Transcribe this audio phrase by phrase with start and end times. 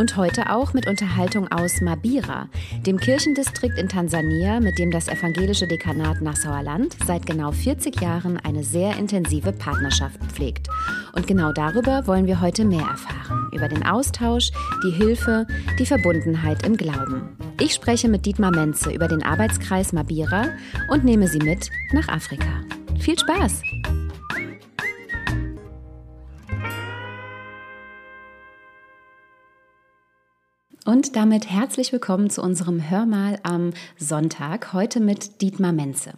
[0.00, 2.48] Und heute auch mit Unterhaltung aus Mabira,
[2.86, 8.38] dem Kirchendistrikt in Tansania, mit dem das evangelische Dekanat Nassauer Land seit genau 40 Jahren
[8.38, 10.68] eine sehr intensive Partnerschaft pflegt.
[11.12, 13.50] Und genau darüber wollen wir heute mehr erfahren.
[13.52, 15.46] Über den Austausch, die Hilfe,
[15.78, 17.36] die Verbundenheit im Glauben.
[17.60, 20.46] Ich spreche mit Dietmar Menze über den Arbeitskreis Mabira
[20.88, 22.64] und nehme Sie mit nach Afrika.
[22.98, 23.60] Viel Spaß!
[30.86, 36.12] Und damit herzlich willkommen zu unserem Hörmal am Sonntag, heute mit Dietmar Menze.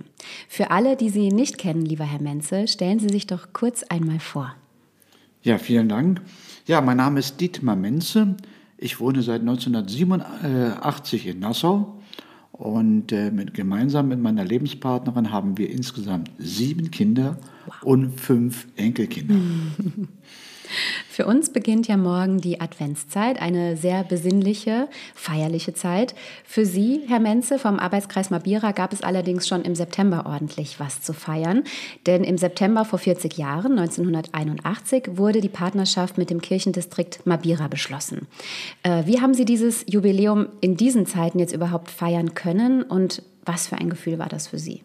[0.49, 4.21] Für alle, die Sie nicht kennen, lieber Herr Menze, stellen Sie sich doch kurz einmal
[4.21, 4.55] vor.
[5.43, 6.21] Ja, vielen Dank.
[6.67, 8.37] Ja, mein Name ist Dietmar Menze.
[8.79, 12.01] Ich wohne seit 1987 in Nassau
[12.53, 17.83] und äh, mit, gemeinsam mit meiner Lebenspartnerin haben wir insgesamt sieben Kinder wow.
[17.83, 19.35] und fünf Enkelkinder.
[21.09, 26.15] Für uns beginnt ja morgen die Adventszeit, eine sehr besinnliche, feierliche Zeit.
[26.45, 31.03] Für Sie, Herr Menze, vom Arbeitskreis Mabira gab es allerdings schon im September ordentlich was
[31.03, 31.65] zu feiern.
[32.07, 38.27] Denn im September vor 40 Jahren, 1981, wurde die Partnerschaft mit dem Kirchendistrikt Mabira beschlossen.
[38.83, 43.67] Äh, wie haben Sie dieses Jubiläum in diesen Zeiten jetzt überhaupt feiern können und was
[43.67, 44.83] für ein Gefühl war das für Sie?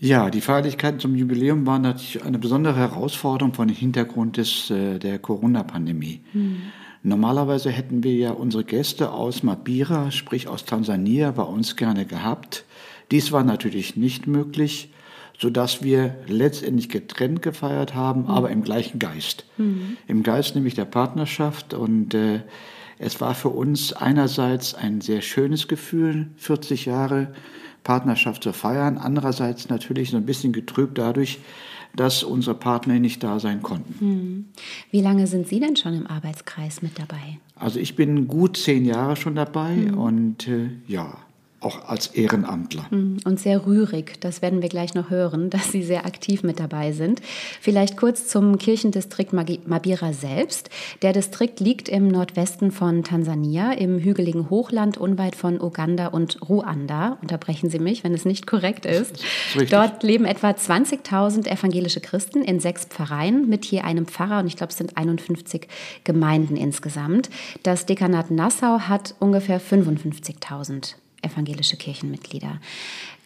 [0.00, 4.98] Ja, die Feierlichkeiten zum Jubiläum waren natürlich eine besondere Herausforderung vor dem Hintergrund des, äh,
[4.98, 6.20] der Corona-Pandemie.
[6.32, 6.62] Mhm.
[7.02, 12.64] Normalerweise hätten wir ja unsere Gäste aus Mabira, sprich aus Tansania, bei uns gerne gehabt.
[13.10, 14.92] Dies war natürlich nicht möglich,
[15.38, 18.30] sodass wir letztendlich getrennt gefeiert haben, mhm.
[18.30, 19.46] aber im gleichen Geist.
[19.56, 19.96] Mhm.
[20.06, 22.40] Im Geist nämlich der Partnerschaft und äh,
[22.98, 27.32] es war für uns einerseits ein sehr schönes Gefühl, 40 Jahre
[27.84, 28.98] Partnerschaft zu feiern.
[28.98, 31.38] Andererseits natürlich so ein bisschen getrübt dadurch,
[31.96, 33.94] dass unsere Partner nicht da sein konnten.
[33.98, 34.44] Hm.
[34.90, 37.38] Wie lange sind Sie denn schon im Arbeitskreis mit dabei?
[37.56, 39.98] Also ich bin gut zehn Jahre schon dabei hm.
[39.98, 41.16] und äh, ja,
[41.60, 42.88] auch als Ehrenamtler.
[42.90, 46.60] Hm, und sehr rührig, das werden wir gleich noch hören, dass Sie sehr aktiv mit
[46.60, 47.20] dabei sind.
[47.60, 50.70] Vielleicht kurz zum Kirchendistrikt Mabira selbst.
[51.02, 57.18] Der Distrikt liegt im Nordwesten von Tansania, im hügeligen Hochland unweit von Uganda und Ruanda.
[57.22, 59.24] Unterbrechen Sie mich, wenn es nicht korrekt ist.
[59.56, 64.46] ist Dort leben etwa 20.000 evangelische Christen in sechs Pfarreien mit je einem Pfarrer und
[64.46, 65.66] ich glaube, es sind 51
[66.04, 67.30] Gemeinden insgesamt.
[67.62, 72.60] Das Dekanat Nassau hat ungefähr 55.000 evangelische Kirchenmitglieder.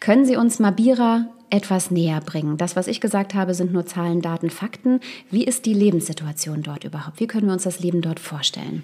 [0.00, 2.56] Können Sie uns Mabira etwas näher bringen?
[2.56, 5.00] Das, was ich gesagt habe, sind nur Zahlen, Daten, Fakten.
[5.30, 7.20] Wie ist die Lebenssituation dort überhaupt?
[7.20, 8.82] Wie können wir uns das Leben dort vorstellen?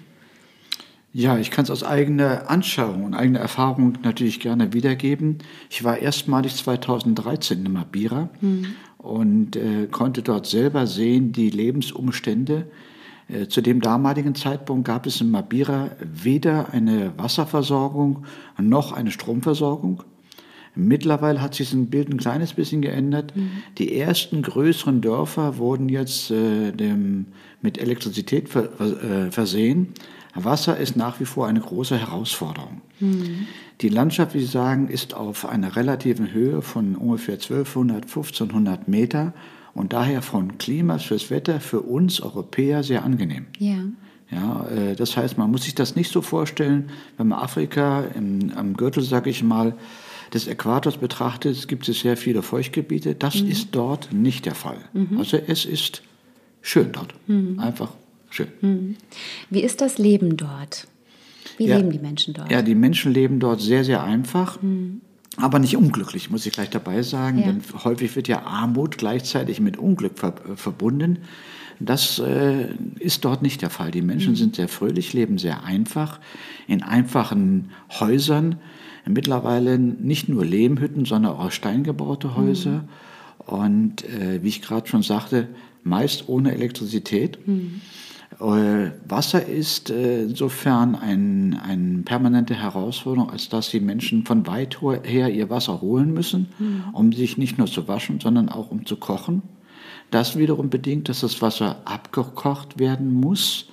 [1.11, 5.39] Ja, ich kann es aus eigener Anschauung und eigener Erfahrung natürlich gerne wiedergeben.
[5.69, 8.75] Ich war erstmalig 2013 in Mabira hm.
[8.99, 12.67] und äh, konnte dort selber sehen, die Lebensumstände,
[13.47, 18.25] zu dem damaligen Zeitpunkt gab es in Mabira weder eine Wasserversorgung
[18.57, 20.03] noch eine Stromversorgung.
[20.75, 23.35] Mittlerweile hat sich das Bild ein kleines bisschen geändert.
[23.35, 23.51] Mhm.
[23.77, 27.27] Die ersten größeren Dörfer wurden jetzt äh, dem,
[27.61, 29.93] mit Elektrizität ver, äh, versehen.
[30.35, 32.81] Wasser ist nach wie vor eine große Herausforderung.
[32.99, 33.47] Mhm.
[33.81, 39.33] Die Landschaft, wie Sie sagen, ist auf einer relativen Höhe von ungefähr 1200, 1500 Meter
[39.79, 43.45] und daher von Klimas fürs Wetter für uns Europäer sehr angenehm.
[43.59, 43.77] Ja.
[44.29, 48.51] Ja, äh, das heißt, man muss sich das nicht so vorstellen, wenn man Afrika im,
[48.57, 49.73] am Gürtel, sage ich mal,
[50.33, 53.15] des Äquators betrachtet, gibt es sehr viele Feuchtgebiete.
[53.15, 53.49] Das mhm.
[53.49, 54.79] ist dort nicht der Fall.
[54.91, 55.17] Mhm.
[55.17, 56.03] Also es ist
[56.61, 57.13] schön dort.
[57.27, 57.57] Mhm.
[57.57, 57.93] Einfach
[58.29, 58.49] schön.
[58.59, 58.97] Mhm.
[59.49, 60.87] Wie ist das Leben dort?
[61.57, 62.51] Wie ja, leben die Menschen dort?
[62.51, 64.61] Ja, die Menschen leben dort sehr, sehr einfach.
[64.61, 64.99] Mhm
[65.39, 67.45] aber nicht unglücklich, muss ich gleich dabei sagen, ja.
[67.45, 71.19] denn häufig wird ja Armut gleichzeitig mit Unglück ver äh, verbunden.
[71.79, 72.67] Das äh,
[72.99, 73.91] ist dort nicht der Fall.
[73.91, 74.37] Die Menschen mhm.
[74.37, 76.19] sind sehr fröhlich, leben sehr einfach,
[76.67, 78.57] in einfachen Häusern,
[79.07, 82.83] mittlerweile nicht nur Lehmhütten, sondern auch steingebaute Häuser.
[83.47, 83.53] Mhm.
[83.53, 85.47] Und äh, wie ich gerade schon sagte,
[85.83, 87.47] meist ohne Elektrizität.
[87.47, 87.81] Mhm.
[88.39, 94.79] Äh, Wasser ist äh, insofern eine ein permanente Herausforderung, als dass die Menschen von weit
[95.03, 96.83] her ihr Wasser holen müssen, mhm.
[96.93, 99.41] um sich nicht nur zu waschen, sondern auch um zu kochen.
[100.11, 103.65] Das wiederum bedingt, dass das Wasser abgekocht werden muss.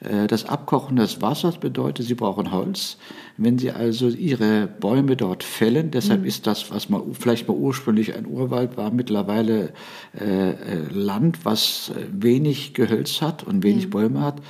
[0.00, 2.98] Äh, das Abkochen des Wassers bedeutet, sie brauchen Holz.
[3.36, 6.26] Wenn sie also ihre Bäume dort fällen, deshalb mhm.
[6.26, 9.72] ist das, was mal vielleicht mal ursprünglich ein Urwald war, mittlerweile
[10.18, 13.90] äh, äh Land, was wenig Gehölz hat und wenig mhm.
[13.90, 14.40] Bäume hat,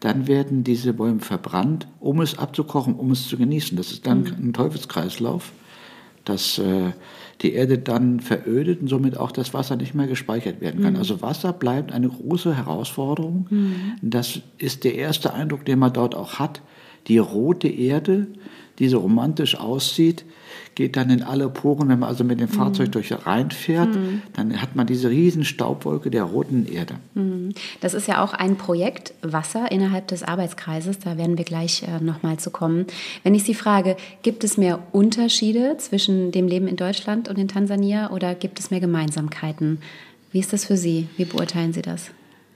[0.00, 3.76] dann werden diese Bäume verbrannt, um es abzukochen, um es zu genießen.
[3.76, 4.48] Das ist dann mhm.
[4.48, 5.52] ein Teufelskreislauf,
[6.24, 6.92] dass äh,
[7.42, 10.94] die Erde dann verödet und somit auch das Wasser nicht mehr gespeichert werden kann.
[10.94, 10.98] Mhm.
[10.98, 13.46] Also Wasser bleibt eine große Herausforderung.
[13.48, 13.92] Mhm.
[14.02, 16.60] Das ist der erste Eindruck, den man dort auch hat.
[17.06, 18.26] Die rote Erde,
[18.78, 20.24] die so romantisch aussieht,
[20.74, 21.88] geht dann in alle Poren.
[21.88, 22.92] Wenn man also mit dem Fahrzeug mhm.
[22.92, 24.22] durch reinfährt, mhm.
[24.34, 26.94] dann hat man diese riesen Staubwolke der roten Erde.
[27.14, 27.52] Mhm.
[27.80, 31.00] Das ist ja auch ein Projekt Wasser innerhalb des Arbeitskreises.
[31.00, 32.86] Da werden wir gleich äh, nochmal zu kommen.
[33.24, 37.48] Wenn ich Sie frage, gibt es mehr Unterschiede zwischen dem Leben in Deutschland und in
[37.48, 39.78] Tansania oder gibt es mehr Gemeinsamkeiten?
[40.30, 41.08] Wie ist das für Sie?
[41.16, 42.10] Wie beurteilen Sie das?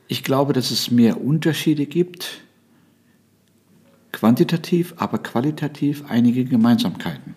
[0.08, 2.42] Ich glaube, dass es mehr Unterschiede gibt,
[4.12, 7.35] quantitativ, aber qualitativ einige Gemeinsamkeiten.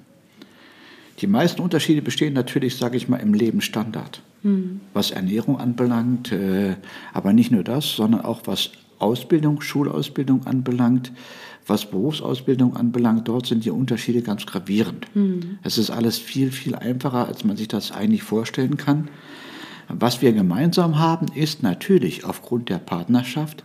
[1.20, 4.82] Die meisten Unterschiede bestehen natürlich, sage ich mal, im Lebensstandard, mhm.
[4.94, 6.76] was Ernährung anbelangt, äh,
[7.14, 11.12] aber nicht nur das, sondern auch was Ausbildung, Schulausbildung anbelangt,
[11.68, 13.28] was Berufsausbildung anbelangt.
[13.28, 15.08] Dort sind die Unterschiede ganz gravierend.
[15.16, 15.60] Mhm.
[15.64, 19.10] Es ist alles viel, viel einfacher, als man sich das eigentlich vorstellen kann.
[19.88, 23.64] Was wir gemeinsam haben, ist natürlich aufgrund der Partnerschaft,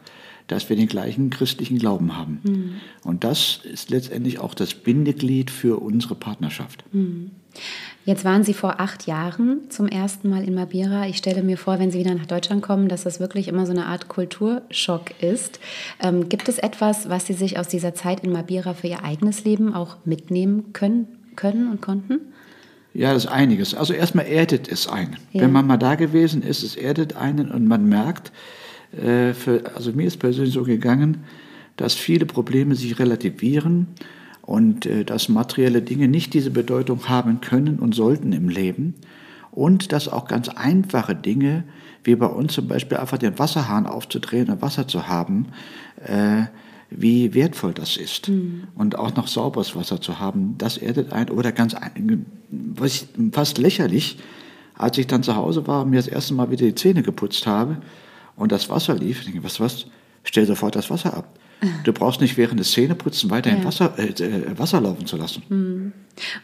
[0.50, 2.40] dass wir den gleichen christlichen Glauben haben.
[2.42, 2.72] Mhm.
[3.04, 6.84] Und das ist letztendlich auch das Bindeglied für unsere Partnerschaft.
[6.92, 7.30] Mhm.
[8.04, 11.06] Jetzt waren Sie vor acht Jahren zum ersten Mal in Mabira.
[11.06, 13.72] Ich stelle mir vor, wenn Sie wieder nach Deutschland kommen, dass das wirklich immer so
[13.72, 15.60] eine Art Kulturschock ist.
[16.00, 19.44] Ähm, gibt es etwas, was Sie sich aus dieser Zeit in Mabira für Ihr eigenes
[19.44, 22.20] Leben auch mitnehmen können, können und konnten?
[22.92, 23.74] Ja, das ist einiges.
[23.74, 25.16] Also erstmal erdet es einen.
[25.32, 25.42] Ja.
[25.42, 28.32] Wenn man mal da gewesen ist, es erdet einen und man merkt,
[28.92, 31.24] äh, für, also mir ist persönlich so gegangen,
[31.76, 33.88] dass viele Probleme sich relativieren
[34.42, 38.94] und äh, dass materielle Dinge nicht diese Bedeutung haben können und sollten im Leben
[39.50, 41.64] und dass auch ganz einfache Dinge,
[42.04, 45.48] wie bei uns zum Beispiel einfach den Wasserhahn aufzudrehen und Wasser zu haben,
[46.04, 46.44] äh,
[46.90, 48.28] wie wertvoll das ist.
[48.28, 48.64] Mhm.
[48.74, 51.30] Und auch noch sauberes Wasser zu haben, das erdet ein.
[51.30, 54.18] Oder ganz ein, was ich, fast lächerlich,
[54.74, 57.46] als ich dann zu Hause war und mir das erste Mal wieder die Zähne geputzt
[57.46, 57.78] habe
[58.40, 59.86] und das Wasser lief, ich denke, was, was,
[60.24, 61.38] stell sofort das Wasser ab.
[61.84, 63.64] Du brauchst nicht während des Zähneputzen weiterhin ja.
[63.64, 65.42] Wasser, äh, äh, Wasser laufen zu lassen.
[65.48, 65.92] Hm.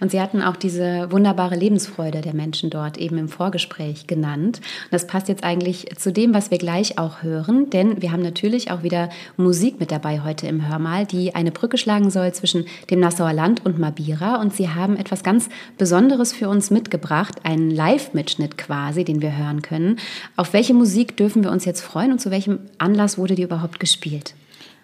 [0.01, 4.61] Und Sie hatten auch diese wunderbare Lebensfreude der Menschen dort eben im Vorgespräch genannt.
[4.85, 8.23] Und das passt jetzt eigentlich zu dem, was wir gleich auch hören, denn wir haben
[8.23, 12.67] natürlich auch wieder Musik mit dabei heute im Hörmal, die eine Brücke schlagen soll zwischen
[12.91, 14.37] dem Nassauer Land und Mabira.
[14.41, 15.49] Und Sie haben etwas ganz
[15.79, 19.99] Besonderes für uns mitgebracht, einen Live-Mitschnitt quasi, den wir hören können.
[20.37, 23.81] Auf welche Musik dürfen wir uns jetzt freuen und zu welchem Anlass wurde die überhaupt
[23.81, 24.35] gespielt?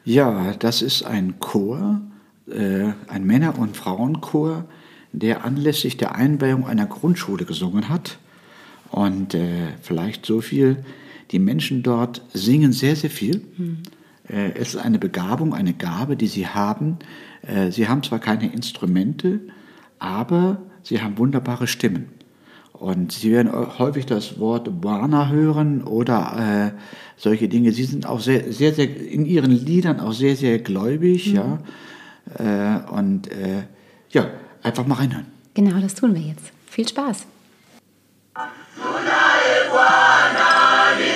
[0.05, 2.01] Ja, das ist ein Chor,
[2.51, 4.65] äh, ein Männer- und Frauenchor,
[5.13, 8.19] der anlässlich der Einweihung einer Grundschule gesungen hat.
[8.91, 10.85] Und äh, vielleicht so viel,
[11.31, 13.43] die Menschen dort singen sehr, sehr viel.
[13.57, 13.79] Mhm.
[14.29, 16.99] Äh, es ist eine Begabung, eine Gabe, die sie haben.
[17.43, 19.41] Äh, sie haben zwar keine Instrumente,
[19.99, 22.09] aber sie haben wunderbare Stimmen.
[22.83, 26.79] Und Sie werden häufig das Wort Bwana hören oder äh,
[27.17, 27.71] solche Dinge.
[27.71, 31.35] Sie sind auch sehr, sehr, sehr in Ihren Liedern auch sehr, sehr gläubig, mhm.
[31.37, 31.59] ja.
[32.39, 33.63] Äh, und äh,
[34.11, 34.27] ja,
[34.65, 35.27] einfach mal reinhören.
[35.55, 36.51] Genau, das tun wir jetzt.
[36.67, 37.25] Viel Spaß.
[38.35, 39.23] Bwana
[39.73, 41.13] wakati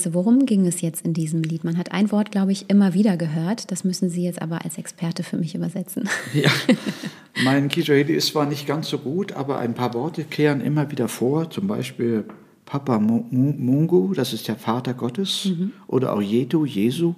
[0.00, 1.62] Menze, worum ging es jetzt in diesem Lied?
[1.62, 3.70] Man hat ein Wort, glaube ich, immer wieder gehört.
[3.70, 6.08] Das müssen Sie jetzt aber als Experte für mich übersetzen.
[6.32, 6.50] Ja,
[7.44, 11.08] mein Kiswahili ist zwar nicht ganz so gut, aber ein paar Worte kehren immer wieder
[11.08, 11.50] vor.
[11.50, 12.24] Zum Beispiel
[12.64, 15.72] Papa Mungu, das ist der Vater Gottes, mhm.
[15.86, 17.14] oder auch Jedu, Jesu.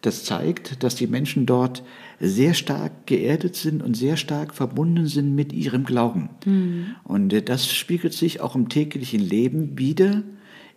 [0.00, 1.84] Das zeigt, dass die Menschen dort
[2.18, 6.30] sehr stark geerdet sind und sehr stark verbunden sind mit ihrem Glauben.
[6.44, 6.86] Mhm.
[7.04, 10.22] Und äh, das spiegelt sich auch im täglichen Leben wieder.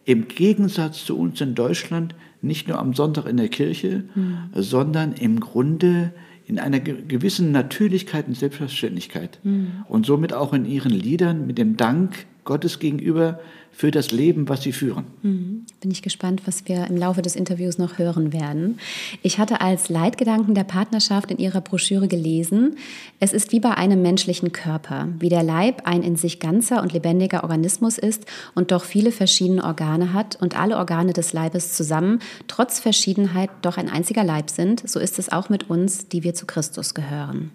[0.10, 4.50] Im Gegensatz zu uns in Deutschland, nicht nur am Sonntag in der Kirche, mhm.
[4.56, 6.14] sondern im Grunde
[6.48, 9.38] in einer gewissen Natürlichkeit und Selbstverständlichkeit.
[9.44, 9.86] Mhm.
[9.88, 13.40] Und somit auch in ihren Liedern mit dem Dank Gottes gegenüber
[13.72, 15.06] für das Leben, was sie führen.
[15.22, 15.68] Mhm.
[15.82, 18.80] Bin ich gespannt, was wir im Laufe des Interviews noch hören werden.
[19.22, 22.78] Ich hatte als Leitgedanken der Partnerschaft in Ihrer Broschüre gelesen,
[23.20, 26.92] es ist wie bei einem menschlichen Körper, wie der Leib ein in sich ganzer und
[26.92, 28.26] lebendiger Organismus ist
[28.56, 33.78] und doch viele verschiedene Organe hat und alle Organe des Leibes zusammen trotz Verschiedenheit doch
[33.78, 37.52] ein einziger Leib sind, so ist es auch mit uns, die wir zu Christus gehören.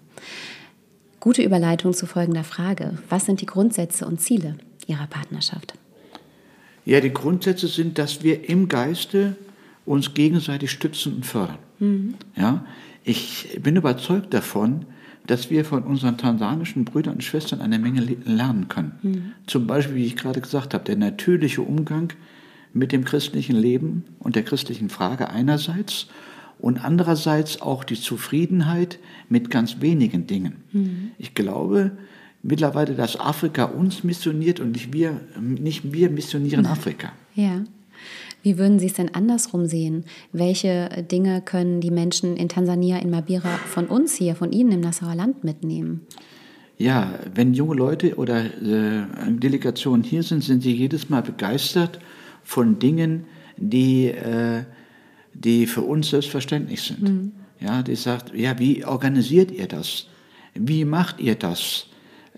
[1.19, 2.97] Gute Überleitung zu folgender Frage.
[3.09, 4.55] Was sind die Grundsätze und Ziele
[4.87, 5.73] Ihrer Partnerschaft?
[6.85, 9.35] Ja, die Grundsätze sind, dass wir im Geiste
[9.85, 11.57] uns gegenseitig stützen und fördern.
[11.79, 12.15] Mhm.
[12.35, 12.65] Ja,
[13.03, 14.85] ich bin überzeugt davon,
[15.27, 18.91] dass wir von unseren tansanischen Brüdern und Schwestern eine Menge lernen können.
[19.01, 19.31] Mhm.
[19.47, 22.13] Zum Beispiel, wie ich gerade gesagt habe, der natürliche Umgang
[22.73, 26.07] mit dem christlichen Leben und der christlichen Frage einerseits
[26.59, 28.99] und andererseits auch die Zufriedenheit
[29.29, 30.63] mit ganz wenigen Dingen.
[30.71, 31.11] Mhm.
[31.17, 31.91] Ich glaube,
[32.45, 37.11] mittlerweile, dass Afrika uns missioniert und nicht wir, nicht wir missionieren Afrika.
[37.33, 37.63] Ja.
[38.43, 40.05] Wie würden Sie es denn andersrum sehen?
[40.31, 44.81] Welche Dinge können die Menschen in Tansania, in Mabira von uns hier, von Ihnen im
[44.81, 46.01] Nassauer Land mitnehmen?
[46.77, 51.99] Ja, wenn junge Leute oder äh, Delegationen hier sind, sind sie jedes Mal begeistert
[52.43, 53.25] von Dingen,
[53.57, 54.63] die, äh,
[55.33, 57.01] die für uns selbstverständlich sind.
[57.01, 57.31] Mhm.
[57.61, 60.07] Ja, die sagt, ja, wie organisiert ihr das?
[60.53, 61.87] Wie macht ihr das?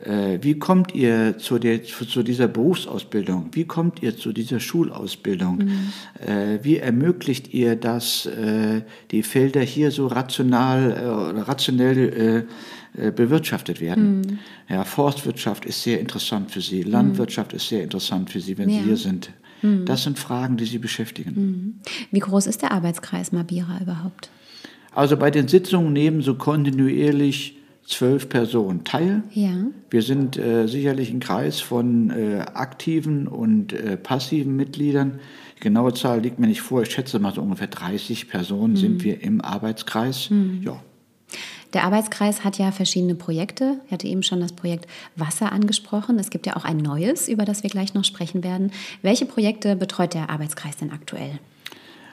[0.03, 3.49] Äh, wie kommt ihr zu, der, zu, dieser Berufsausbildung?
[3.53, 5.57] Wie kommt ihr zu dieser Schulausbildung?
[5.57, 5.93] Mhm.
[6.25, 10.91] Äh, wie ermöglicht ihr, dass äh, die Felder hier so rational
[11.31, 12.45] oder rationell
[13.15, 14.21] bewirtschaftet werden?
[14.21, 14.39] Mhm.
[14.69, 17.57] Ja, Forstwirtschaft ist sehr interessant für Sie, Landwirtschaft mhm.
[17.57, 18.79] ist sehr interessant für Sie, wenn ja.
[18.79, 19.31] Sie hier sind.
[19.61, 19.85] Mhm.
[19.85, 21.31] Das sind Fragen, die Sie beschäftigen.
[21.31, 21.75] Mhm.
[22.11, 24.29] Wie groß ist der Arbeitskreis Mabira überhaupt?
[24.93, 29.23] Also bei den Sitzungen nehmen so kontinuierlich zwölf Personen teil.
[29.33, 29.55] Ja.
[29.89, 35.19] Wir sind äh, sicherlich ein Kreis von äh, aktiven und äh, passiven Mitgliedern.
[35.57, 36.83] Die genaue Zahl liegt mir nicht vor.
[36.83, 38.77] Ich schätze mal so ungefähr 30 Personen mhm.
[38.77, 40.29] sind wir im Arbeitskreis.
[40.29, 40.61] Mhm.
[40.63, 40.83] Ja.
[41.73, 43.79] Der Arbeitskreis hat ja verschiedene Projekte.
[43.85, 46.19] Ich hatte eben schon das Projekt Wasser angesprochen.
[46.19, 48.71] Es gibt ja auch ein neues, über das wir gleich noch sprechen werden.
[49.01, 51.39] Welche Projekte betreut der Arbeitskreis denn aktuell?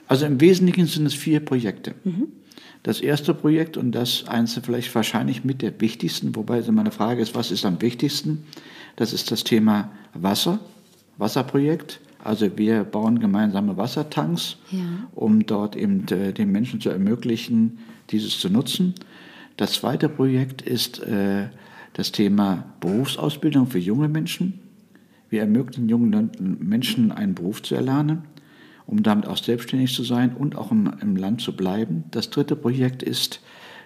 [0.06, 1.94] Also im Wesentlichen sind es vier Projekte.
[2.04, 2.28] Mhm.
[2.84, 7.34] Das erste Projekt und das eins vielleicht wahrscheinlich mit der wichtigsten, wobei meine Frage ist,
[7.34, 8.44] was ist am wichtigsten?
[8.96, 10.60] Das ist das Thema Wasser,
[11.16, 12.00] Wasserprojekt.
[12.22, 14.80] Also wir bauen gemeinsame Wassertanks, ja.
[15.14, 17.78] um dort eben äh, den Menschen zu ermöglichen,
[18.10, 18.94] dieses zu nutzen.
[19.56, 21.48] Das zweite Projekt ist äh,
[21.94, 24.60] das Thema Berufsausbildung für junge Menschen.
[25.30, 28.24] Wir ermöglichen jungen Menschen einen Beruf zu erlernen
[28.86, 32.04] um damit auch selbstständig zu sein und auch im, im Land zu bleiben.
[32.10, 33.40] Das dritte Projekt ist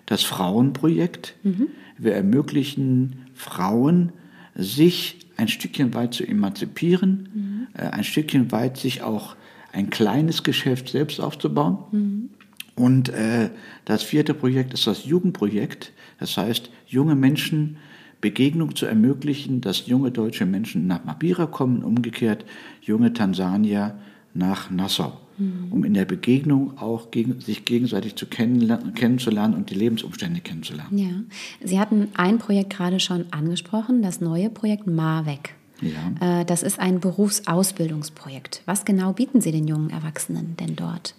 [0.07, 1.35] das Frauenprojekt.
[1.43, 1.69] Mhm.
[1.97, 4.13] Wir ermöglichen Frauen,
[4.55, 7.67] sich ein Stückchen weit zu emanzipieren, mhm.
[7.75, 9.37] äh, ein Stückchen weit sich auch
[9.73, 11.79] ein kleines Geschäft selbst aufzubauen.
[11.93, 12.31] Mhm.
[12.75, 13.51] Und äh,
[13.85, 15.93] das vierte Projekt ist das Jugendprojekt.
[16.19, 17.77] Das heißt, junge Menschen
[18.21, 22.45] Begegnung zu ermöglichen, dass junge deutsche Menschen nach Mabira kommen, umgekehrt
[22.81, 23.99] junge Tansanier
[24.39, 25.69] nach Nassau, mhm.
[25.71, 30.97] um in der Begegnung auch gegen, sich gegenseitig zu kennenzulernen und die Lebensumstände kennenzulernen.
[30.97, 31.67] Ja.
[31.67, 35.55] Sie hatten ein Projekt gerade schon angesprochen, das neue Projekt Marweg.
[35.81, 36.41] Ja.
[36.41, 38.63] Äh, das ist ein Berufsausbildungsprojekt.
[38.65, 41.15] Was genau bieten Sie den jungen Erwachsenen denn dort?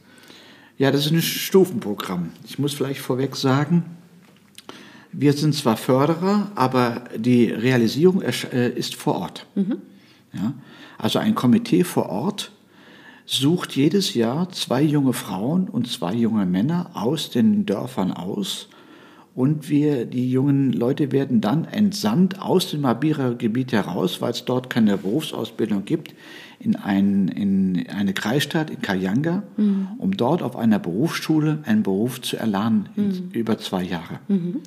[0.77, 2.31] Ja, das ist ein Stufenprogramm.
[2.45, 3.83] Ich muss vielleicht vorweg sagen,
[5.11, 9.45] wir sind zwar Förderer, aber die Realisierung äh, ist vor Ort.
[9.55, 9.77] Mhm.
[10.31, 10.53] Ja,
[10.97, 12.51] also ein Komitee vor Ort
[13.29, 18.69] sucht jedes Jahr zwei junge Frauen und zwei junge Männer aus den Dörfern aus.
[19.35, 24.71] Und wir, die jungen Leute werden dann entsandt aus dem Mabira-Gebiet heraus, weil es dort
[24.71, 26.15] keine Berufsausbildung gibt,
[26.59, 29.89] in, ein, in eine Kreisstadt, in Kayanga, mhm.
[29.99, 33.29] um dort auf einer Berufsschule einen Beruf zu erlernen, mhm.
[33.31, 34.19] über zwei Jahre.
[34.27, 34.61] Mhm.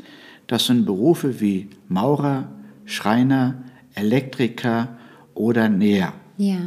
[0.46, 2.48] Das sind Berufe wie Maurer,
[2.84, 3.64] Schreiner,
[3.94, 4.96] Elektriker
[5.34, 6.12] oder Näher.
[6.38, 6.58] Ja.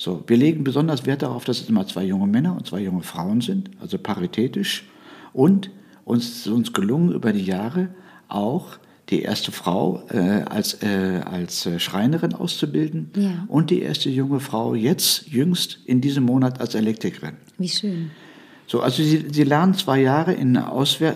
[0.00, 3.02] So, wir legen besonders Wert darauf, dass es immer zwei junge Männer und zwei junge
[3.02, 4.88] Frauen sind, also paritätisch.
[5.34, 5.70] Und
[6.06, 7.90] uns ist uns gelungen über die Jahre
[8.28, 8.78] auch
[9.10, 13.44] die erste Frau äh, als, äh, als äh, Schreinerin auszubilden Ja.
[13.48, 17.34] und die erste junge Frau jetzt jüngst in diesem Monat als Elektrikerin.
[17.58, 18.10] Wie schön.
[18.66, 21.14] So, also sie, sie lernen zwei Jahre in Auswer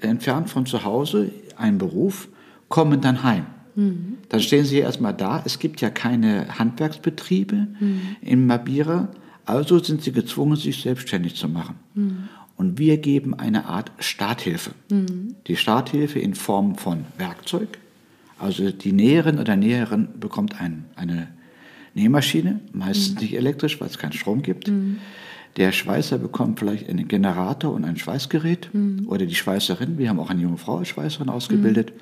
[0.00, 2.26] äh, entfernt von zu Hause einen Beruf,
[2.68, 3.46] kommen dann heim.
[4.28, 5.42] Dann stehen sie erstmal da.
[5.44, 7.68] Es gibt ja keine Handwerksbetriebe
[8.20, 9.08] in Mabira,
[9.46, 11.76] also sind sie gezwungen, sich selbstständig zu machen.
[12.56, 14.70] Und wir geben eine Art Starthilfe.
[15.46, 17.68] Die Starthilfe in Form von Werkzeug.
[18.38, 21.28] Also die Näherin oder Näherin bekommt ein, eine
[21.94, 24.70] Nähmaschine, meistens nicht elektrisch, weil es keinen Strom gibt.
[25.56, 28.70] Der Schweißer bekommt vielleicht einen Generator und ein Schweißgerät
[29.06, 29.98] oder die Schweißerin.
[29.98, 31.92] Wir haben auch eine junge Frau als Schweißerin ausgebildet.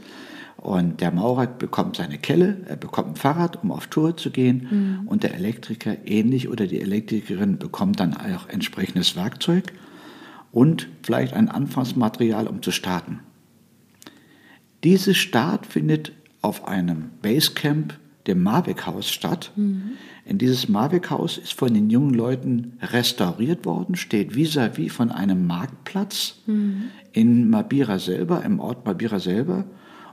[0.56, 5.04] Und der Maurer bekommt seine Kelle, er bekommt ein Fahrrad, um auf Tour zu gehen.
[5.06, 9.72] Und der Elektriker ähnlich oder die Elektrikerin bekommt dann auch entsprechendes Werkzeug
[10.52, 13.20] und vielleicht ein Anfangsmaterial, um zu starten.
[14.84, 16.12] Dieser Start findet
[16.42, 19.50] auf einem Basecamp, dem Marwick-Haus, statt.
[20.24, 26.36] In dieses Marwick-Haus ist von den jungen Leuten restauriert worden, steht vis-à-vis von einem Marktplatz
[27.12, 29.64] in Mabira selber, im Ort Mabira selber.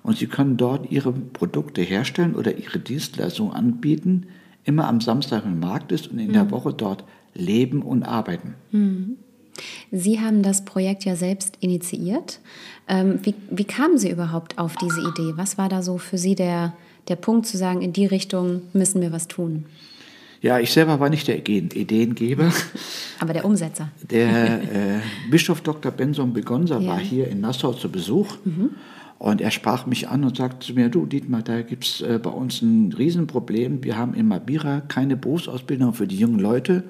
[0.04, 4.28] Und sie können dort ihre Produkte herstellen oder ihre Dienstleistungen anbieten,
[4.64, 8.56] immer am Samstag im Markt ist und in der Woche dort leben und arbeiten.
[9.92, 12.40] Sie haben das Projekt ja selbst initiiert.
[12.88, 15.34] Ähm, wie, wie kamen Sie überhaupt auf diese Idee?
[15.36, 16.74] Was war da so für Sie der,
[17.08, 19.66] der Punkt zu sagen, in die Richtung müssen wir was tun?
[20.42, 22.52] Ja, ich selber war nicht der Ideen- Ideengeber.
[23.20, 23.90] Aber der Umsetzer.
[24.10, 25.92] Der äh, Bischof Dr.
[25.92, 26.92] Benson Begonza Ja.
[26.92, 28.38] war hier in Nassau zu Besuch
[29.20, 32.20] und er sprach mich an und sagte zu mir, du Dietmar, da gibt es äh,
[32.22, 33.84] bei uns ein Riesenproblem.
[33.84, 36.84] Wir haben in Mabira keine Berufsausbildung für die jungen Leute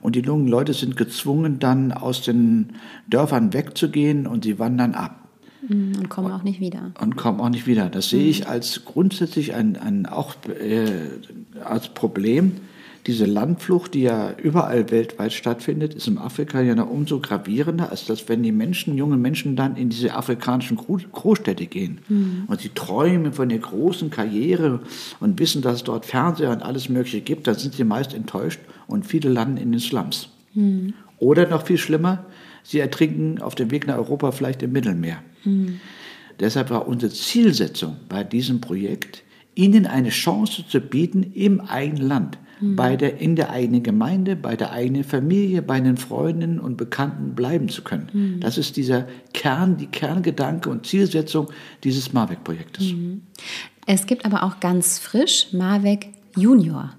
[0.00, 2.70] und die jungen Leute sind gezwungen, dann aus den
[3.08, 5.20] Dörfern wegzugehen und sie wandern ab
[5.68, 6.92] Mhm, Und kommen auch nicht wieder.
[7.00, 7.88] und kommen auch nicht wieder.
[7.88, 10.84] Das sehe ich als grundsätzlich ein, ein auch äh,
[11.64, 12.52] als Problem.
[13.06, 18.06] Diese Landflucht, die ja überall weltweit stattfindet, ist in Afrika ja noch umso gravierender, als
[18.06, 21.98] dass wenn die Menschen, junge Menschen dann in diese afrikanischen Gro- Großstädte gehen
[22.46, 24.80] und sie träumen von der großen Karriere
[25.20, 28.60] und wissen, dass es dort Fernseher und alles Mögliche gibt, dann sind sie meist enttäuscht
[28.86, 30.30] und viele landen in den Slums.
[31.18, 32.24] Oder noch viel schlimmer,
[32.62, 35.22] sie ertrinken auf dem Weg nach Europa vielleicht im Mittelmeer.
[36.40, 42.38] Deshalb war unsere Zielsetzung bei diesem Projekt, ihnen eine Chance zu bieten im eigenen Land,
[42.60, 47.34] bei der, in der eigenen Gemeinde, bei der eigenen Familie, bei den Freundinnen und Bekannten
[47.34, 48.38] bleiben zu können.
[48.40, 51.48] Das ist dieser Kern, die Kerngedanke und Zielsetzung
[51.82, 52.94] dieses Marbeck-Projektes.
[53.86, 56.94] Es gibt aber auch ganz frisch Marweg Junior.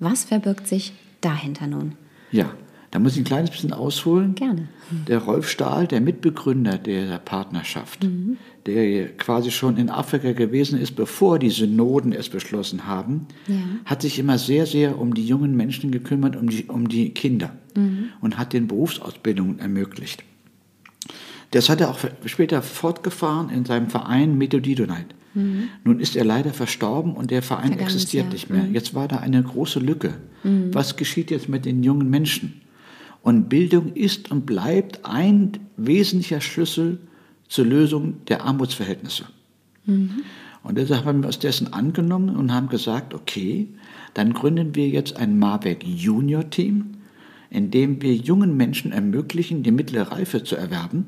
[0.00, 1.92] Was verbirgt sich dahinter nun?
[2.30, 2.50] Ja,
[2.96, 4.34] da muss ich ein kleines bisschen ausholen.
[4.36, 4.68] Gerne.
[5.06, 8.08] Der Rolf Stahl, der Mitbegründer der Partnerschaft,
[8.64, 13.56] der quasi schon in Afrika gewesen ist, bevor die Synoden es beschlossen haben, Ja.
[13.84, 17.50] hat sich immer sehr, sehr um die jungen Menschen gekümmert, um die, um die Kinder
[18.22, 20.24] und hat den Berufsausbildungen ermöglicht.
[21.50, 25.14] Das hat er auch später fortgefahren in seinem Verein Methodidonite.
[25.84, 28.32] Nun ist er leider verstorben und der Verein Vergangenes existiert Jahr.
[28.32, 28.64] nicht mehr.
[28.72, 30.14] Jetzt war da eine große Lücke.
[30.72, 32.62] Was geschieht jetzt mit den jungen Menschen?
[33.26, 37.00] Und Bildung ist und bleibt ein wesentlicher Schlüssel
[37.48, 39.24] zur Lösung der Armutsverhältnisse.
[40.62, 43.66] Und deshalb haben wir uns dessen angenommen und haben gesagt, okay,
[44.14, 46.98] dann gründen wir jetzt ein Marbeck Junior Team,
[47.50, 51.06] in dem wir jungen Menschen ermöglichen, die mittlere Reife zu erwerben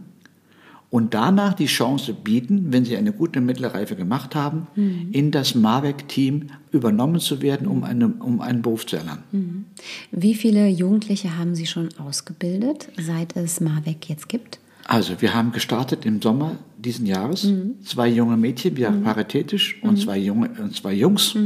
[0.91, 4.67] und danach die Chance bieten, wenn sie eine gute mittlere Reife gemacht haben,
[5.13, 9.67] in das Marbeck-Team übernommen zu werden, um, eine, um einen Beruf zu erlernen.
[10.13, 14.61] Wie viele Jugendliche haben Sie schon ausgebildet, seit es Marweg jetzt gibt?
[14.87, 17.53] Also, wir haben gestartet im Sommer diesen Jahres.
[17.85, 21.37] Zwei junge Mädchen, wir paritätisch, und, zwei junge, und zwei Jungs.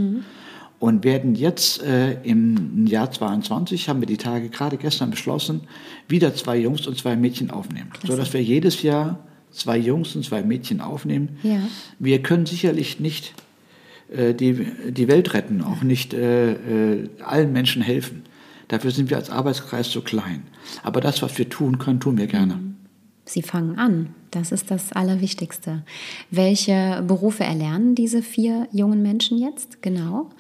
[0.79, 5.63] Und werden jetzt äh, im Jahr 22, haben wir die Tage gerade gestern beschlossen,
[6.09, 7.91] wieder zwei Jungs und zwei Mädchen aufnehmen.
[8.05, 9.19] Sodass wir jedes Jahr
[9.53, 11.39] zwei Jungs und zwei Mädchen aufnehmen.
[11.43, 11.61] Ja.
[11.99, 13.35] Wir können sicherlich nicht
[14.11, 18.23] äh, die, die Welt retten, auch nicht äh, äh, allen Menschen helfen.
[18.69, 20.45] Dafür sind wir als Arbeitskreis so klein.
[20.83, 22.59] Aber das, was wir tun können, tun wir gerne.
[23.25, 24.15] Sie fangen an.
[24.31, 25.83] Das ist das Allerwichtigste.
[26.31, 29.83] Welche Berufe erlernen diese vier jungen Menschen jetzt?
[29.83, 30.31] Genau.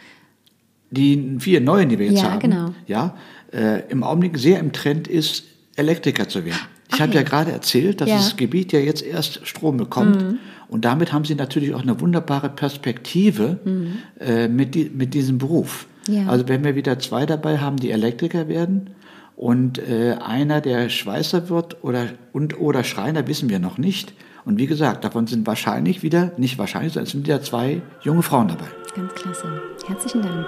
[0.90, 2.74] Die vier neuen, die wir jetzt Ja, haben, genau.
[2.86, 3.16] ja,
[3.52, 5.44] äh, im Augenblick sehr im Trend ist,
[5.76, 6.60] Elektriker zu werden.
[6.94, 7.22] Ich habe ja.
[7.22, 8.16] gerade erzählt, dass Ja.
[8.16, 8.18] Mhm.
[8.20, 10.24] das Gebiet ja jetzt erst Strom bekommt.
[10.68, 13.98] Und damit haben sie natürlich auch eine wunderbare Perspektive Mhm.
[14.20, 15.86] äh, mit, die, mit diesem Beruf.
[16.08, 16.26] Ja.
[16.26, 18.90] Also wenn wir wieder zwei dabei haben, die Elektriker werden
[19.36, 24.12] und äh, einer, der Schweißer wird oder, und, oder Schreiner, wissen wir noch nicht.
[24.44, 28.22] Und wie gesagt, davon sind wahrscheinlich wieder, nicht wahrscheinlich, sondern es sind wieder zwei junge
[28.22, 28.66] Frauen dabei.
[28.96, 29.62] Ganz klasse.
[29.86, 30.46] Herzlichen Dank.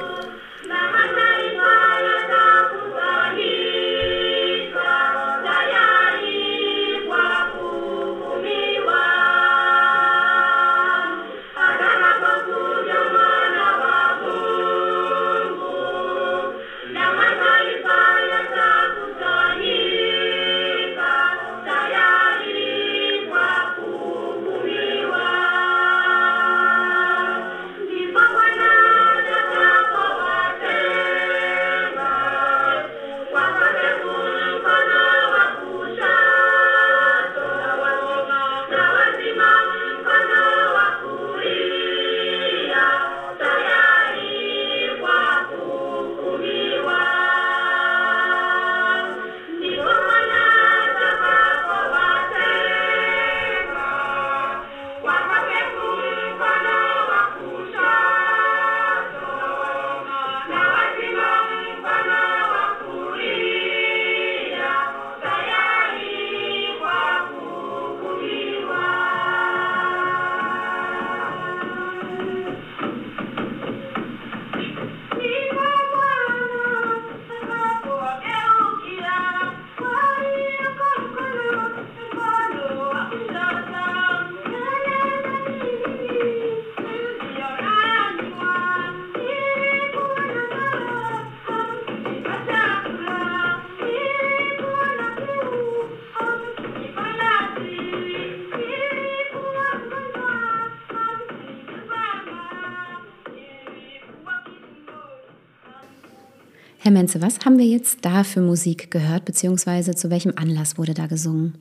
[106.95, 111.07] Menze, was haben wir jetzt da für Musik gehört, beziehungsweise zu welchem Anlass wurde da
[111.07, 111.55] gesungen?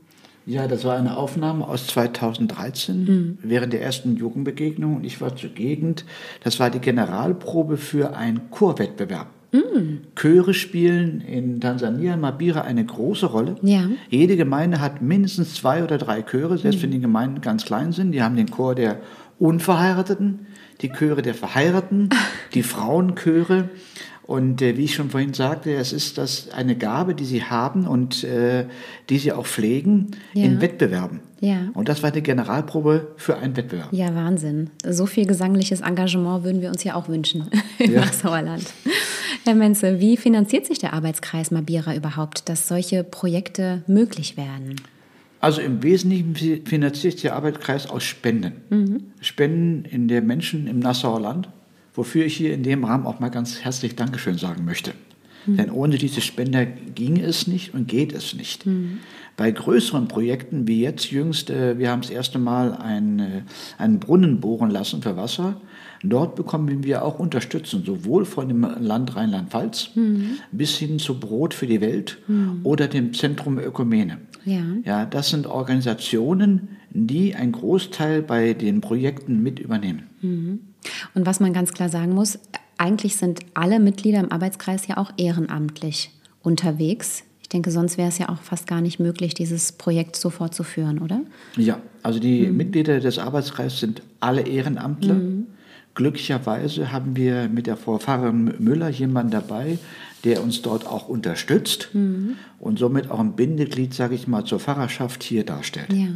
[0.46, 3.38] Ja, das war eine Aufnahme aus 2013 mhm.
[3.43, 6.06] während der ersten Jugendbegegnung und ich war zur Gegend.
[6.43, 9.28] Das war die Generalprobe für einen Chorwettbewerb.
[9.54, 10.02] Mhm.
[10.15, 13.56] Chöre spielen in Tansania, Mabira eine große Rolle.
[13.62, 13.88] Ja.
[14.10, 16.84] Jede Gemeinde hat mindestens zwei oder drei Chöre, selbst mhm.
[16.84, 18.12] wenn die Gemeinden ganz klein sind.
[18.12, 19.00] Die haben den Chor der
[19.39, 20.48] Unverheirateten,
[20.82, 22.10] die Chöre der Verheirateten,
[22.54, 23.69] die Frauenchöre.
[24.25, 27.86] Und äh, wie ich schon vorhin sagte, es ist das eine Gabe, die sie haben
[27.88, 28.65] und äh,
[29.09, 30.45] die sie auch pflegen ja.
[30.45, 31.19] in Wettbewerben.
[31.41, 31.69] Ja.
[31.73, 33.89] Und das war eine Generalprobe für einen Wettbewerb.
[33.91, 34.69] Ja, Wahnsinn.
[34.88, 38.07] So viel gesangliches Engagement würden wir uns ja auch wünschen in ja.
[38.07, 38.63] Sauerland.
[39.43, 44.77] Herr Menze, wie finanziert sich der Arbeitskreis Mabira überhaupt, dass solche Projekte möglich werden?
[45.41, 48.53] Also im Wesentlichen finanziert sich der Arbeitskreis aus Spenden.
[48.69, 49.03] Mhm.
[49.19, 51.49] Spenden in der Menschen im Nassauer Land
[51.93, 54.93] wofür ich hier in dem Rahmen auch mal ganz herzlich Dankeschön sagen möchte.
[55.45, 55.58] Mhm.
[55.58, 58.65] Denn ohne diese Spender ging es nicht und geht es nicht.
[58.65, 58.99] Mhm.
[59.36, 63.41] Bei größeren Projekten wie jetzt jüngst, äh, wir haben das erste Mal ein, äh,
[63.77, 65.60] einen Brunnen bohren lassen für Wasser.
[66.03, 70.38] Dort bekommen wir auch Unterstützung, sowohl von dem Land Rheinland-Pfalz mhm.
[70.51, 72.60] bis hin zu Brot für die Welt mhm.
[72.63, 74.19] oder dem Zentrum Ökumene.
[74.45, 74.62] Ja.
[74.84, 80.03] ja, das sind Organisationen, die einen Großteil bei den Projekten mit übernehmen.
[81.13, 82.39] Und was man ganz klar sagen muss,
[82.78, 87.24] eigentlich sind alle Mitglieder im Arbeitskreis ja auch ehrenamtlich unterwegs.
[87.41, 91.00] Ich denke, sonst wäre es ja auch fast gar nicht möglich, dieses Projekt so fortzuführen,
[91.00, 91.22] oder?
[91.56, 92.58] Ja, also die mhm.
[92.58, 95.13] Mitglieder des Arbeitskreises sind alle Ehrenamtler.
[95.13, 95.48] Mhm.
[95.96, 99.78] Glücklicherweise haben wir mit der Frau Pfarrerin Müller jemanden dabei,
[100.24, 102.38] der uns dort auch unterstützt mhm.
[102.60, 105.93] und somit auch ein Bindeglied, sage ich mal, zur Pfarrerschaft hier darstellt.
[105.93, 106.08] Ja.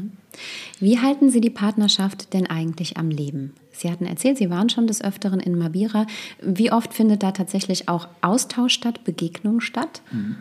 [0.80, 3.54] Wie halten Sie die Partnerschaft denn eigentlich am Leben?
[3.72, 6.08] Sie hatten erzählt, Sie waren schon des Öfteren in Mabira.
[6.42, 10.02] Wie oft findet da tatsächlich auch Austausch statt, Begegnung statt?
[10.12, 10.38] Mhm.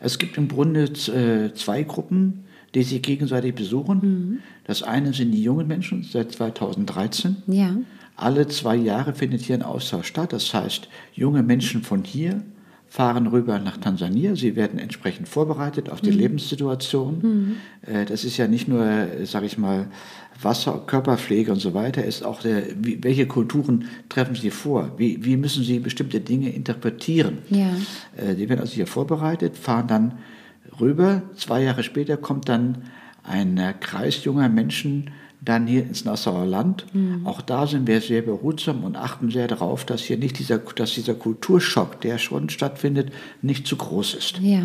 [0.00, 3.98] Es gibt im Grunde äh, zwei Gruppen, die sich gegenseitig besuchen.
[4.02, 4.38] Mhm.
[4.64, 7.36] Das eine sind die jungen Menschen seit 2013.
[7.46, 7.76] Ja.
[8.16, 10.32] Alle zwei Jahre findet hier ein Austausch statt.
[10.32, 12.42] Das heißt, junge Menschen von hier
[12.96, 14.36] fahren rüber nach Tansania.
[14.36, 16.18] Sie werden entsprechend vorbereitet auf die mhm.
[16.18, 17.18] Lebenssituation.
[17.20, 17.56] Mhm.
[17.82, 18.88] Äh, das ist ja nicht nur,
[19.24, 19.88] sage ich mal,
[20.40, 24.92] Wasser, Körperpflege und so weiter, ist auch der, wie, welche Kulturen treffen Sie vor?
[24.96, 27.38] Wie, wie müssen Sie bestimmte Dinge interpretieren?
[27.50, 27.68] Ja.
[28.16, 30.14] Äh, die werden also hier vorbereitet, fahren dann
[30.80, 31.20] rüber.
[31.36, 32.78] Zwei Jahre später kommt dann
[33.26, 35.10] ein Kreis junger Menschen
[35.46, 36.86] dann hier ins Nassauer Land.
[36.92, 37.26] Mhm.
[37.26, 40.94] Auch da sind wir sehr behutsam und achten sehr darauf, dass hier nicht dieser, dass
[40.94, 43.12] dieser Kulturschock, der schon stattfindet,
[43.42, 44.38] nicht zu groß ist.
[44.40, 44.62] Ja.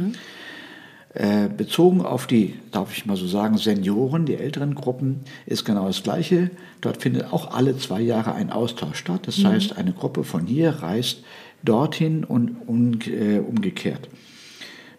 [1.13, 5.85] Äh, bezogen auf die, darf ich mal so sagen, Senioren, die älteren Gruppen, ist genau
[5.87, 6.51] das Gleiche.
[6.79, 9.27] Dort findet auch alle zwei Jahre ein Austausch statt.
[9.27, 9.47] Das mhm.
[9.47, 11.23] heißt, eine Gruppe von hier reist
[11.63, 14.07] dorthin und, und äh, umgekehrt.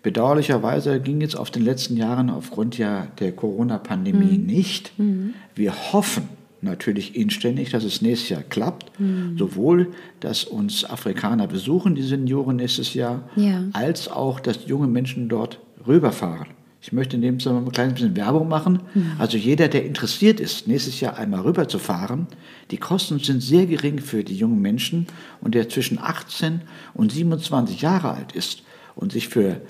[0.03, 4.47] Bedauerlicherweise ging es auf den letzten Jahren aufgrund ja der Corona-Pandemie mhm.
[4.47, 4.99] nicht.
[4.99, 5.35] Mhm.
[5.55, 6.29] Wir hoffen
[6.61, 8.99] natürlich inständig, dass es nächstes Jahr klappt.
[8.99, 9.37] Mhm.
[9.39, 9.89] Sowohl,
[10.21, 13.65] dass uns Afrikaner besuchen, die Senioren nächstes Jahr, ja.
[13.73, 16.49] als auch, dass junge Menschen dort rüberfahren.
[16.81, 18.81] Ich möchte in dem Zusammenhang ein kleines bisschen Werbung machen.
[18.95, 19.13] Mhm.
[19.19, 22.27] Also jeder, der interessiert ist, nächstes Jahr einmal rüberzufahren,
[22.73, 25.07] die Kosten sind sehr gering für die jungen Menschen
[25.41, 26.63] und der zwischen 18
[26.95, 28.65] und 27 Jahre alt ist
[28.97, 29.61] und sich für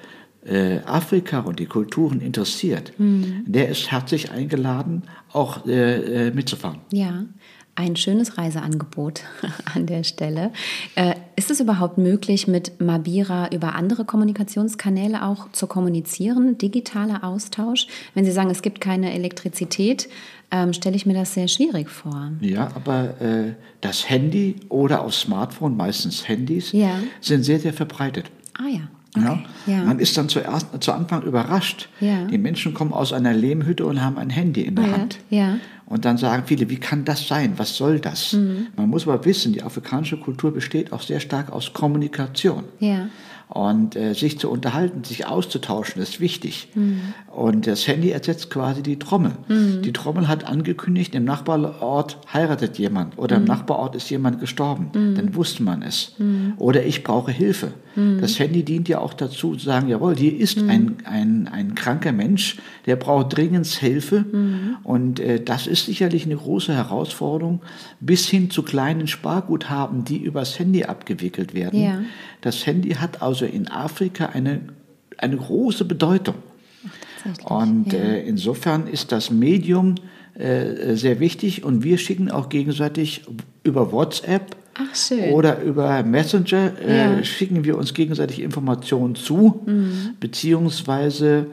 [0.44, 3.44] äh, Afrika und die Kulturen interessiert, mhm.
[3.46, 5.02] der ist herzlich eingeladen,
[5.33, 6.81] auch äh, äh, mitzufahren.
[6.92, 7.24] Ja,
[7.74, 9.22] ein schönes Reiseangebot
[9.74, 10.52] an der Stelle.
[10.94, 17.87] Äh, ist es überhaupt möglich, mit Mabira über andere Kommunikationskanäle auch zu kommunizieren, digitaler Austausch?
[18.14, 20.09] Wenn Sie sagen, es gibt keine Elektrizität,
[20.50, 22.33] ähm, stelle ich mir das sehr schwierig vor.
[22.40, 26.98] Ja, aber äh, das Handy oder auch Smartphone, meistens Handys, ja.
[27.22, 28.31] sind sehr, sehr verbreitet.
[28.59, 28.88] Ah ja.
[29.16, 29.38] Okay.
[29.66, 29.85] Ja?
[29.85, 31.88] Man ist dann zuerst, zu Anfang überrascht.
[32.01, 32.25] Ja.
[32.25, 34.92] Die Menschen kommen aus einer Lehmhütte und haben ein Handy in der ja.
[34.92, 35.18] Hand.
[35.87, 37.53] Und dann sagen viele, wie kann das sein?
[37.59, 38.33] Was soll das?
[38.33, 38.68] Mhm.
[38.77, 42.64] Man muss aber wissen, die afrikanische Kultur besteht auch sehr stark aus Kommunikation.
[43.52, 46.68] Und äh, sich zu unterhalten, sich auszutauschen, ist wichtig.
[46.74, 47.00] Mhm.
[47.30, 49.32] Und das Handy ersetzt quasi die Trommel.
[49.46, 49.82] Mhm.
[49.82, 53.42] Die Trommel hat angekündigt, im Nachbarort heiratet jemand oder mhm.
[53.42, 54.90] im Nachbarort ist jemand gestorben.
[54.94, 55.14] Mhm.
[55.16, 56.14] Dann wusste man es.
[56.16, 56.54] Mhm.
[56.56, 57.74] Oder ich brauche Hilfe.
[57.94, 58.22] Mhm.
[58.22, 62.12] Das Handy dient ja auch dazu, zu sagen, jawohl, hier ist ein, ein, ein kranker
[62.12, 64.24] Mensch, der braucht dringend Hilfe.
[64.82, 67.60] Und äh, das ist sicherlich eine große Herausforderung,
[68.00, 71.82] bis hin zu kleinen Sparguthaben, die übers Handy abgewickelt werden.
[71.82, 72.00] Ja.
[72.40, 74.61] Das Handy hat also in Afrika eine,
[75.18, 76.37] eine große Bedeutung.
[77.44, 77.98] Ach, und ja.
[77.98, 79.94] äh, insofern ist das Medium
[80.35, 83.24] äh, sehr wichtig und wir schicken auch gegenseitig
[83.62, 87.24] über WhatsApp Ach, oder über Messenger äh, ja.
[87.24, 90.14] schicken wir uns gegenseitig Informationen zu, mhm.
[90.18, 91.48] beziehungsweise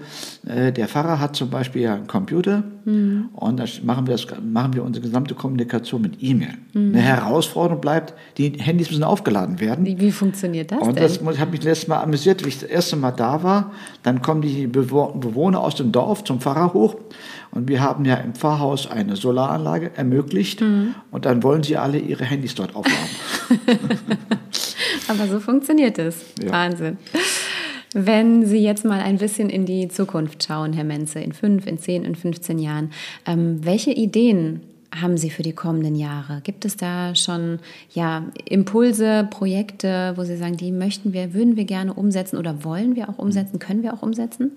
[0.47, 3.29] äh, der Pfarrer hat zum Beispiel ja einen Computer mhm.
[3.33, 6.53] und da machen wir, das, machen wir unsere gesamte Kommunikation mit E-Mail.
[6.73, 6.93] Mhm.
[6.93, 9.85] Eine Herausforderung bleibt, die Handys müssen aufgeladen werden.
[9.85, 11.03] Wie, wie funktioniert das Und denn?
[11.03, 13.71] das hat mich letztes Mal amüsiert, wie ich das erste Mal da war.
[14.03, 16.95] Dann kommen die Bewohner aus dem Dorf zum Pfarrer hoch
[17.51, 20.95] und wir haben ja im Pfarrhaus eine Solaranlage ermöglicht mhm.
[21.11, 23.09] und dann wollen sie alle ihre Handys dort aufladen.
[25.07, 26.25] Aber so funktioniert es.
[26.41, 26.51] Ja.
[26.51, 26.97] Wahnsinn.
[27.93, 31.79] Wenn Sie jetzt mal ein bisschen in die Zukunft schauen, Herr Menze, in fünf, in
[31.79, 32.91] zehn, in 15 Jahren,
[33.25, 34.61] ähm, welche Ideen
[34.95, 36.41] haben Sie für die kommenden Jahre?
[36.43, 37.59] Gibt es da schon
[37.91, 42.95] ja, Impulse, Projekte, wo Sie sagen, die möchten wir, würden wir gerne umsetzen oder wollen
[42.95, 44.51] wir auch umsetzen, können wir auch umsetzen?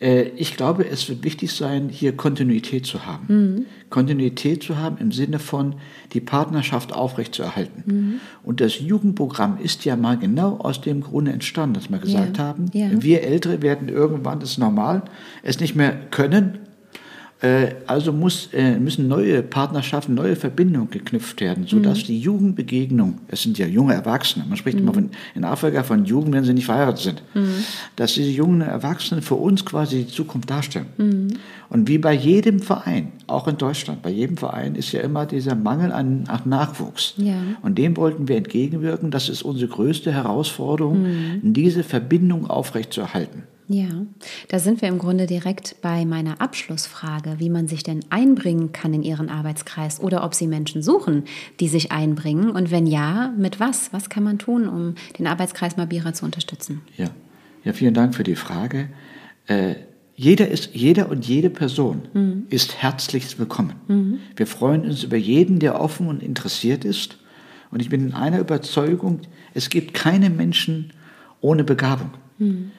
[0.00, 3.26] Äh, ich glaube, es wird wichtig sein, hier Kontinuität zu haben.
[3.28, 3.66] Mhm.
[3.90, 5.76] Kontinuität zu haben im Sinne von,
[6.12, 7.82] die Partnerschaft aufrechtzuerhalten.
[7.86, 8.20] Mhm.
[8.42, 12.44] Und das Jugendprogramm ist ja mal genau aus dem Grunde entstanden, dass wir gesagt ja.
[12.44, 12.90] haben, ja.
[12.90, 15.02] wir Ältere werden irgendwann, das ist normal,
[15.42, 16.58] es nicht mehr können,
[17.86, 22.06] also muss, äh, müssen neue Partnerschaften, neue Verbindungen geknüpft werden, sodass mhm.
[22.06, 24.84] die Jugendbegegnung, es sind ja junge Erwachsene, man spricht mhm.
[24.84, 27.64] immer von, in Afrika von Jugend, wenn sie nicht verheiratet sind, mhm.
[27.96, 30.86] dass diese jungen Erwachsenen für uns quasi die Zukunft darstellen.
[30.96, 31.28] Mhm.
[31.68, 35.54] Und wie bei jedem Verein, auch in Deutschland, bei jedem Verein ist ja immer dieser
[35.54, 37.14] Mangel an, an Nachwuchs.
[37.16, 37.34] Ja.
[37.62, 39.10] Und dem wollten wir entgegenwirken.
[39.10, 41.52] Das ist unsere größte Herausforderung, mhm.
[41.52, 43.42] diese Verbindung aufrechtzuerhalten.
[43.66, 43.88] Ja,
[44.48, 48.92] da sind wir im Grunde direkt bei meiner Abschlussfrage, wie man sich denn einbringen kann
[48.92, 51.24] in Ihren Arbeitskreis oder ob Sie Menschen suchen,
[51.60, 53.92] die sich einbringen und wenn ja, mit was?
[53.92, 56.82] Was kann man tun, um den Arbeitskreis Mabira zu unterstützen?
[56.96, 57.08] Ja,
[57.64, 58.88] ja vielen Dank für die Frage.
[59.46, 59.76] Äh,
[60.14, 62.46] jeder, ist, jeder und jede Person mhm.
[62.50, 63.74] ist herzlichst willkommen.
[63.88, 64.18] Mhm.
[64.36, 67.18] Wir freuen uns über jeden, der offen und interessiert ist.
[67.70, 69.22] Und ich bin in einer Überzeugung,
[69.54, 70.92] es gibt keine Menschen
[71.40, 72.10] ohne Begabung.
[72.38, 72.70] Mhm.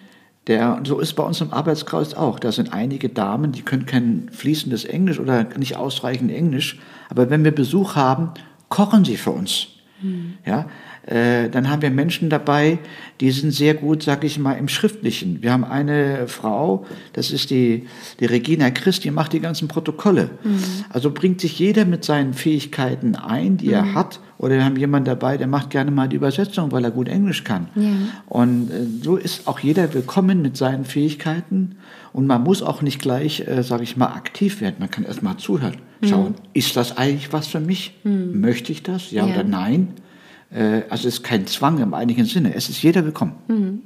[0.47, 2.39] Der, so ist bei uns im Arbeitskreis auch.
[2.39, 6.79] Da sind einige Damen, die können kein fließendes Englisch oder nicht ausreichend Englisch.
[7.09, 8.31] Aber wenn wir Besuch haben,
[8.69, 9.67] kochen sie für uns.
[10.01, 10.35] Mhm.
[10.45, 10.67] Ja,
[11.07, 12.79] dann haben wir Menschen dabei,
[13.21, 15.41] die sind sehr gut, sag ich mal, im Schriftlichen.
[15.43, 17.85] Wir haben eine Frau, das ist die,
[18.19, 20.31] die Regina Christ, die macht die ganzen Protokolle.
[20.43, 20.63] Mhm.
[20.89, 23.73] Also bringt sich jeder mit seinen Fähigkeiten ein, die mhm.
[23.73, 24.19] er hat.
[24.37, 27.43] Oder wir haben jemanden dabei, der macht gerne mal die Übersetzung, weil er gut Englisch
[27.43, 27.69] kann.
[27.75, 27.91] Ja.
[28.25, 31.77] Und äh, so ist auch jeder willkommen mit seinen Fähigkeiten.
[32.11, 34.75] Und man muss auch nicht gleich, äh, sage ich mal, aktiv werden.
[34.79, 35.77] Man kann erst mal zuhören.
[36.01, 36.07] Mhm.
[36.07, 36.35] Schauen, mhm.
[36.53, 37.99] ist das eigentlich was für mich?
[38.03, 38.41] Mhm.
[38.41, 39.11] Möchte ich das?
[39.11, 39.93] Ja, ja, oder nein?
[40.51, 42.53] Äh, also es ist kein Zwang im einigen Sinne.
[42.53, 43.33] Es ist jeder willkommen.
[43.47, 43.81] Mhm.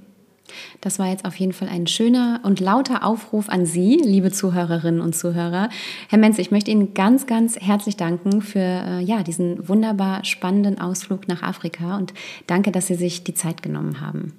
[0.81, 5.01] Das war jetzt auf jeden Fall ein schöner und lauter Aufruf an Sie, liebe Zuhörerinnen
[5.01, 5.69] und Zuhörer.
[6.07, 10.79] Herr Menz, ich möchte Ihnen ganz, ganz herzlich danken für äh, ja, diesen wunderbar spannenden
[10.79, 12.13] Ausflug nach Afrika und
[12.47, 14.33] danke, dass Sie sich die Zeit genommen haben.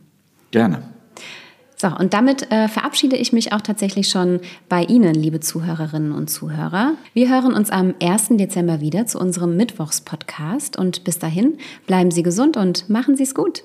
[0.51, 0.83] Gerne.
[1.81, 6.29] So, und damit äh, verabschiede ich mich auch tatsächlich schon bei Ihnen, liebe Zuhörerinnen und
[6.29, 6.93] Zuhörer.
[7.15, 8.33] Wir hören uns am 1.
[8.33, 13.35] Dezember wieder zu unserem Mittwochspodcast und bis dahin bleiben Sie gesund und machen Sie es
[13.35, 13.65] gut.